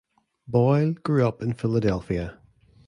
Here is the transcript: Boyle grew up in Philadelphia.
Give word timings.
Boyle 0.47 0.93
grew 0.93 1.27
up 1.27 1.43
in 1.43 1.53
Philadelphia. 1.53 2.39